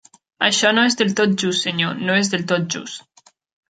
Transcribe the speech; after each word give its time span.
Això 0.47 0.71
no 0.77 0.85
és 0.93 0.97
del 1.03 1.13
tot 1.21 1.37
just 1.45 1.69
senyor, 1.69 2.03
no 2.11 2.19
és 2.25 2.35
del 2.35 2.51
tot 2.55 2.69
just! 2.79 3.35